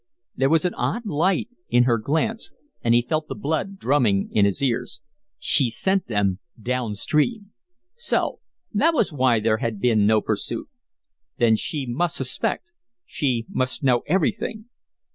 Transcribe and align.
There 0.35 0.49
was 0.49 0.65
an 0.65 0.73
odd 0.73 1.05
light 1.05 1.47
in 1.69 1.83
her 1.83 1.99
glance, 1.99 2.51
and 2.83 2.95
he 2.95 3.03
felt 3.03 3.27
the 3.27 3.35
blood 3.35 3.77
drumming 3.77 4.29
in 4.31 4.45
his 4.45 4.59
ears. 4.63 4.99
She 5.37 5.69
sent 5.69 6.07
them 6.07 6.39
down 6.59 6.95
stream! 6.95 7.51
So 7.93 8.39
that 8.73 8.95
was 8.95 9.13
why 9.13 9.39
there 9.39 9.57
had 9.57 9.79
been 9.79 10.07
no 10.07 10.19
pursuit! 10.19 10.67
Then 11.37 11.55
she 11.55 11.85
must 11.85 12.15
suspect 12.15 12.71
she 13.05 13.45
must 13.47 13.83
know 13.83 14.01
everything! 14.07 14.69